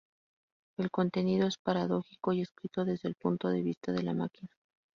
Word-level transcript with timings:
El 0.79 0.89
contenido 0.89 1.45
es 1.47 1.59
paradójico 1.59 2.33
y 2.33 2.41
escrito 2.41 2.85
desde 2.85 3.07
el 3.07 3.13
punto 3.13 3.49
de 3.49 3.61
vista 3.61 3.91
de 3.91 4.01
la 4.01 4.15
máquina. 4.15 4.49